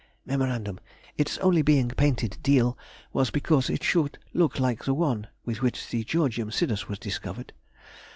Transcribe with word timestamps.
(Mem.—Its 0.25 1.37
only 1.43 1.61
being 1.61 1.89
painted 1.89 2.35
deal 2.41 2.75
was, 3.13 3.29
because 3.29 3.69
it 3.69 3.83
should 3.83 4.17
look 4.33 4.59
like 4.59 4.83
the 4.83 4.95
one 4.95 5.27
with 5.45 5.61
which 5.61 5.87
the 5.89 6.03
Georgium 6.03 6.49
Sidus 6.49 6.87
was 6.89 6.97
discovered.) 6.97 7.53